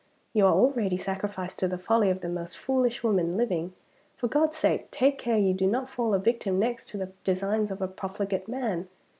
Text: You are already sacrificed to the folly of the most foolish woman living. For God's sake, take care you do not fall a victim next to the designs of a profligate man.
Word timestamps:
You 0.33 0.47
are 0.47 0.53
already 0.53 0.97
sacrificed 0.97 1.59
to 1.59 1.67
the 1.67 1.77
folly 1.77 2.09
of 2.09 2.21
the 2.21 2.27
most 2.27 2.57
foolish 2.57 3.03
woman 3.03 3.37
living. 3.37 3.73
For 4.17 4.27
God's 4.27 4.57
sake, 4.57 4.89
take 4.89 5.19
care 5.19 5.37
you 5.37 5.53
do 5.53 5.67
not 5.67 5.91
fall 5.91 6.15
a 6.15 6.19
victim 6.19 6.57
next 6.57 6.89
to 6.89 6.97
the 6.97 7.11
designs 7.23 7.69
of 7.69 7.83
a 7.83 7.87
profligate 7.87 8.47
man. 8.47 8.87